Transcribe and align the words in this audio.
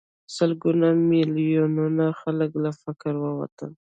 سلګونه 0.35 0.87
میلیونه 1.11 2.05
خلک 2.21 2.51
له 2.63 2.69
فقر 2.81 3.13
ووتل. 3.19 3.71